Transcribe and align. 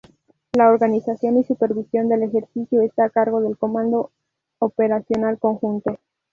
La 0.53 0.71
organización 0.71 1.37
y 1.37 1.43
supervisión 1.43 2.09
del 2.09 2.23
ejercicio 2.23 2.81
está 2.81 3.03
a 3.03 3.09
cargo 3.11 3.39
del 3.39 3.55
Comando 3.55 4.09
Operacional 4.57 5.37
Conjunto. 5.37 5.99